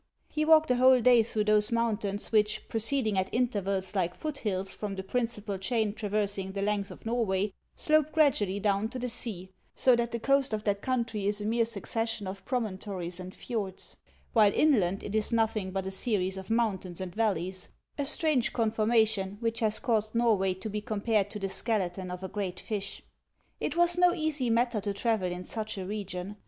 [0.29, 4.73] He walked a whole day through those mountains which, proceeding at intervals like foot hills
[4.73, 9.09] from the principal chain trav ersing the length of Xorway, slope gradually down to the
[9.09, 13.35] sea; so that the coast of that country is a mere succession of promontories and
[13.35, 13.95] fjords,
[14.33, 19.37] while inland it is nothing but a series of mountains and valleys, a strange conformation,
[19.39, 23.03] which has caused Xorway to be compared to the skeleton of a great fish.
[23.59, 26.37] It was no easy matter to travel in such a region.